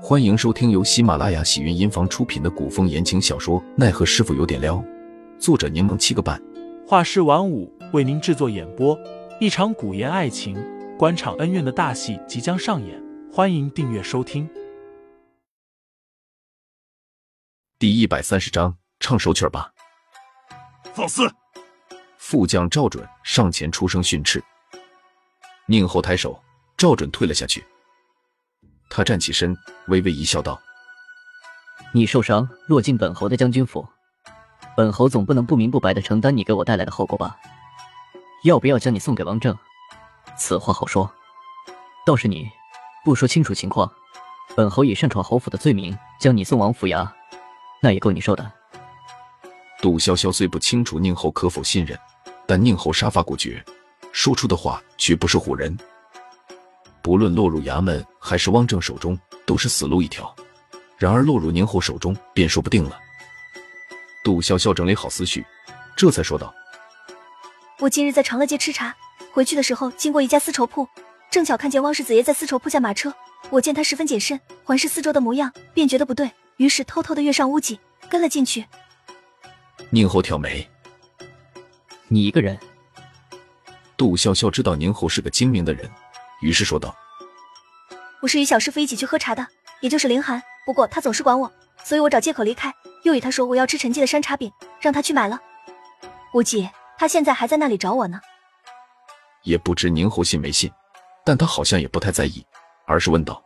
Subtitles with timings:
[0.00, 4.76] 欢迎收听由喜马拉雅喜云音房出品的古风言情小说《奈何师傅有点撩》，
[5.40, 6.40] 作者柠檬七个半，
[6.86, 8.96] 画师晚舞为您制作演播。
[9.40, 10.56] 一场古言爱情、
[10.96, 14.48] 官场恩怨的大戏即将上演，欢迎订阅收听。
[17.76, 19.72] 第一百三十章，唱首曲吧。
[20.94, 21.28] 放肆！
[22.18, 24.42] 副将赵准上前出声训斥。
[25.66, 26.40] 宁侯抬手，
[26.76, 27.64] 赵准退了下去。
[28.88, 30.60] 他站起身，微微一笑，道
[31.92, 33.86] ：“你受伤，落进本侯的将军府，
[34.76, 37.36] 本侯总不能不明不白的承担你给我带来的后果吧？
[38.44, 39.56] 要不要将你送给王正？
[40.36, 41.10] 此话好说。
[42.06, 42.48] 倒是你，
[43.04, 43.90] 不说清楚情况，
[44.56, 47.08] 本侯以擅闯侯府的罪名将你送往府衙，
[47.82, 48.52] 那也够你受的。”
[49.82, 51.98] 杜潇潇虽不清楚宁侯可否信任，
[52.46, 53.64] 但宁侯杀伐果决，
[54.12, 55.76] 说出的话绝不是唬人。
[57.02, 60.34] 不论落入衙门还是汪正手中，都是死路一条。
[60.96, 62.98] 然而落入宁后手中，便说不定了。
[64.24, 65.46] 杜潇潇整理好思绪，
[65.96, 66.52] 这才说道
[67.78, 68.94] ：“我今日在长乐街吃茶，
[69.32, 70.86] 回去的时候经过一家丝绸铺，
[71.30, 73.14] 正巧看见汪氏子爷在丝绸铺下马车。
[73.50, 77.78] 我见他十分谨慎，环视四周的模样，便觉得不对，于是偷偷的跃上屋脊，
[78.10, 78.66] 跟了进去。”
[79.90, 80.68] 宁后挑眉
[82.08, 82.58] ：“你一个人？”
[83.96, 85.88] 杜潇潇知道宁后是个精明的人。
[86.40, 86.94] 于是说道
[88.22, 89.46] ：“我是与小师傅一起去喝茶的，
[89.80, 90.42] 也就是凌寒。
[90.64, 91.50] 不过他总是管我，
[91.82, 92.72] 所以我找借口离开，
[93.02, 95.40] 又与他说我要吃陈记的山茶饼，让他去买了。
[96.30, 98.20] 估计他现在还在那里找我呢。”
[99.42, 100.70] 也不知宁侯信没信，
[101.24, 102.46] 但他好像也不太在意，
[102.86, 103.42] 而是问道：“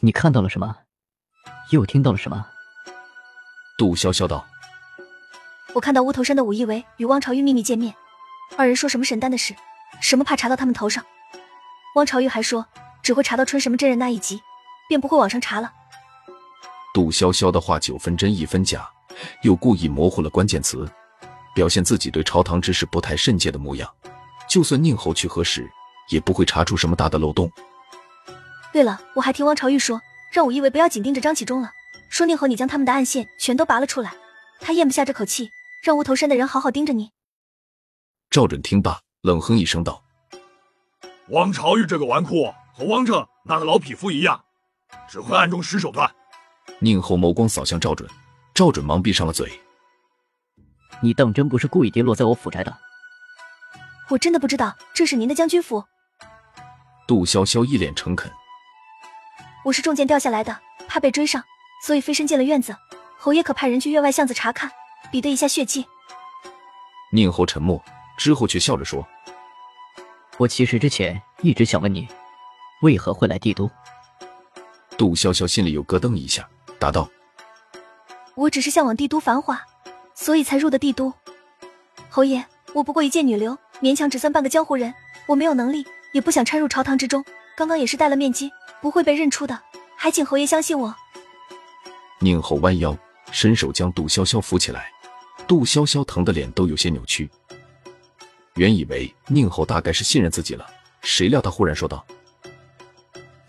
[0.00, 0.76] 你看到了什么？
[1.70, 2.46] 又听到了什么？”
[3.78, 4.44] 杜潇潇道
[5.74, 7.94] ：“我看到乌头山的武义为与汪朝玉秘密见面，
[8.56, 9.54] 二人说什么神丹的事，
[10.00, 11.04] 什么怕查到他们头上。”
[11.94, 12.66] 汪朝玉还说，
[13.02, 14.40] 只会查到春什么真人那一集，
[14.88, 15.72] 便不会往上查了。
[16.92, 18.88] 杜潇潇的话九分真一分假，
[19.42, 20.88] 又故意模糊了关键词，
[21.54, 23.88] 表现自己对朝堂之事不太甚解的模样。
[24.48, 25.70] 就算宁侯去核实，
[26.10, 27.50] 也不会查出什么大的漏洞。
[28.72, 30.00] 对了，我还听汪朝玉说，
[30.32, 31.70] 让武义为不要紧盯着张启忠了，
[32.08, 34.12] 说宁侯你将他们的暗线全都拔了出来，
[34.58, 35.48] 他咽不下这口气，
[35.84, 37.12] 让乌头山的人好好盯着你。
[38.30, 40.02] 赵准听罢，冷哼一声道。
[41.30, 44.44] 汪朝玉这个纨绔和汪正那个老匹夫一样，
[45.08, 46.10] 只会暗中使手段。
[46.80, 48.08] 宁后眸光扫向赵准，
[48.52, 49.50] 赵准忙闭上了嘴。
[51.00, 52.76] 你当真不是故意跌落在我府宅的？
[54.10, 55.82] 我真的不知道这是您的将军府。
[57.06, 58.30] 杜潇潇一脸诚恳。
[59.64, 60.54] 我是中箭掉下来的，
[60.86, 61.42] 怕被追上，
[61.86, 62.76] 所以飞身进了院子。
[63.18, 64.70] 侯爷可派人去院外巷子查看，
[65.10, 65.86] 比对一下血迹。
[67.12, 67.82] 宁侯沉默
[68.18, 69.06] 之后，却笑着说。
[70.36, 72.08] 我其实之前一直想问你，
[72.82, 73.70] 为何会来帝都？
[74.96, 77.08] 杜潇潇心里又咯噔一下，答道
[78.34, 79.60] ：“我只是向往帝都繁华，
[80.14, 81.12] 所以才入的帝都。
[82.08, 84.92] 侯爷，我不过一介女流，勉强只算半个江湖人，
[85.26, 87.24] 我没有能力，也不想掺入朝堂之中。
[87.56, 89.60] 刚刚也是戴了面巾，不会被认出的，
[89.96, 90.94] 还请侯爷相信我。”
[92.18, 92.96] 宁侯弯腰，
[93.30, 94.90] 伸手将杜潇潇扶起来，
[95.46, 97.30] 杜潇潇疼的脸都有些扭曲。
[98.56, 100.64] 原以为宁后大概是信任自己了，
[101.00, 102.06] 谁料他忽然说道：“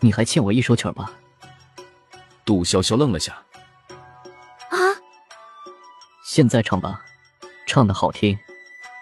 [0.02, 1.12] 你还欠我一首曲吧？”
[2.44, 3.34] 杜潇潇愣了下
[4.70, 4.78] ，“啊，
[6.26, 7.06] 现在唱吧，
[7.68, 8.38] 唱的好听，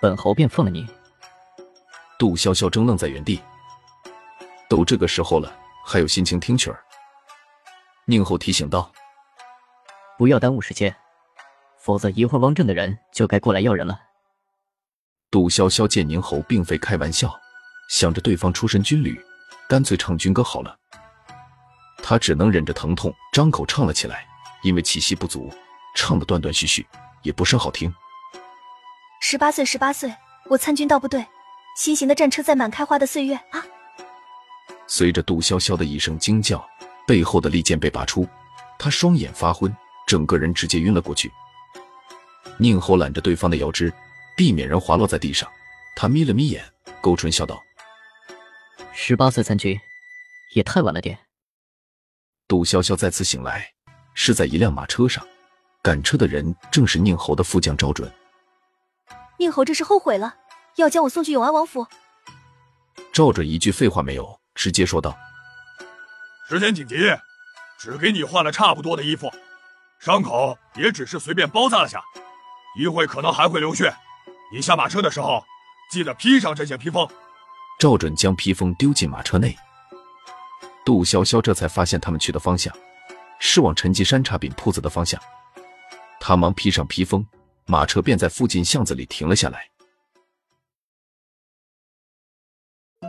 [0.02, 0.86] 本侯便放了你。”
[2.20, 3.42] 杜潇潇怔愣在原地，
[4.70, 6.84] 都这个时候了，还有心情听曲儿？
[8.06, 8.92] 宁后提醒道
[10.18, 10.94] ：“不要耽误时间，
[11.80, 13.98] 否则一会儿汪正的人就该过来要人了。”
[15.34, 17.36] 杜潇潇见宁侯并非开玩笑，
[17.90, 19.20] 想着对方出身军旅，
[19.68, 20.78] 干脆唱军歌好了。
[22.04, 24.28] 他只能忍着疼痛，张口唱了起来。
[24.62, 25.52] 因为气息不足，
[25.96, 26.86] 唱的断断续续，
[27.24, 27.92] 也不甚好听。
[29.22, 30.16] 十八岁，十八岁，
[30.52, 31.26] 我参军到部队，
[31.76, 33.66] 新型的战车载满开花的岁月啊！
[34.86, 36.64] 随着杜潇潇的一声惊叫，
[37.08, 38.28] 背后的利剑被拔出，
[38.78, 39.76] 他双眼发昏，
[40.06, 41.32] 整个人直接晕了过去。
[42.60, 43.92] 宁侯揽着对方的腰肢。
[44.36, 45.50] 避免人滑落在地上，
[45.96, 46.64] 他眯了眯眼，
[47.02, 47.62] 勾唇笑道
[48.92, 49.80] ：“十八岁参军，
[50.56, 51.18] 也太晚了点。”
[52.48, 53.74] 杜潇潇再次醒来，
[54.14, 55.26] 是在一辆马车上，
[55.82, 58.12] 赶车的人正是宁侯的副将赵准。
[59.38, 60.36] 宁侯这是后悔了，
[60.78, 61.86] 要将我送去永安王府。
[63.12, 65.16] 赵准一句废话没有，直接说道
[66.50, 66.96] ：“时间紧急，
[67.80, 69.32] 只给你换了差不多的衣服，
[70.00, 72.02] 伤口也只是随便包扎了下，
[72.80, 73.94] 一会可能还会流血。”
[74.54, 75.44] 你下马车的时候，
[75.90, 77.10] 记得披上这件披风。
[77.80, 79.58] 赵准将披风丢进马车内。
[80.86, 82.72] 杜潇潇这才发现他们去的方向
[83.40, 85.20] 是往陈记山茶饼铺子的方向，
[86.20, 87.26] 他忙披上披风，
[87.66, 89.68] 马车便在附近巷子里停了下来。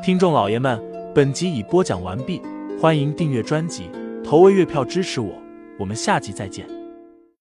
[0.02, 0.82] 听众老爷们，
[1.14, 2.40] 本集已播讲完毕，
[2.80, 3.90] 欢迎订阅专辑，
[4.24, 5.42] 投喂月票支持我，
[5.78, 6.66] 我们下集再见。